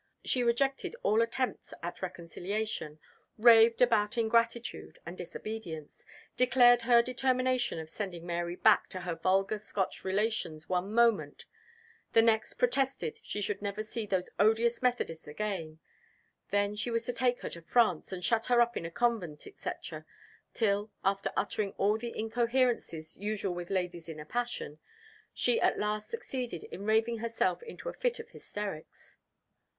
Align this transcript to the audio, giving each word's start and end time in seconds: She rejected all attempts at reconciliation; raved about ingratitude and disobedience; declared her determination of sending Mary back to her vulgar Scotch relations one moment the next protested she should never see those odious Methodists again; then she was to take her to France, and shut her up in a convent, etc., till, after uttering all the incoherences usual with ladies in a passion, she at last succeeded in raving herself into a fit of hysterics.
She 0.25 0.41
rejected 0.41 0.95
all 1.03 1.21
attempts 1.21 1.75
at 1.83 2.01
reconciliation; 2.01 2.97
raved 3.37 3.83
about 3.83 4.17
ingratitude 4.17 4.97
and 5.05 5.15
disobedience; 5.15 6.07
declared 6.35 6.81
her 6.81 7.03
determination 7.03 7.77
of 7.77 7.87
sending 7.87 8.25
Mary 8.25 8.55
back 8.55 8.89
to 8.89 9.01
her 9.01 9.13
vulgar 9.13 9.59
Scotch 9.59 10.03
relations 10.03 10.67
one 10.67 10.91
moment 10.91 11.45
the 12.13 12.23
next 12.23 12.55
protested 12.55 13.19
she 13.21 13.41
should 13.41 13.61
never 13.61 13.83
see 13.83 14.07
those 14.07 14.31
odious 14.39 14.81
Methodists 14.81 15.27
again; 15.27 15.77
then 16.49 16.75
she 16.75 16.89
was 16.89 17.05
to 17.05 17.13
take 17.13 17.41
her 17.41 17.49
to 17.49 17.61
France, 17.61 18.11
and 18.11 18.25
shut 18.25 18.47
her 18.47 18.59
up 18.59 18.75
in 18.75 18.87
a 18.87 18.89
convent, 18.89 19.45
etc., 19.45 20.03
till, 20.55 20.91
after 21.05 21.31
uttering 21.37 21.73
all 21.77 21.99
the 21.99 22.15
incoherences 22.17 23.17
usual 23.17 23.53
with 23.53 23.69
ladies 23.69 24.09
in 24.09 24.19
a 24.19 24.25
passion, 24.25 24.79
she 25.31 25.61
at 25.61 25.77
last 25.77 26.09
succeeded 26.09 26.63
in 26.71 26.85
raving 26.87 27.19
herself 27.19 27.61
into 27.61 27.87
a 27.87 27.93
fit 27.93 28.17
of 28.17 28.29
hysterics. 28.29 29.17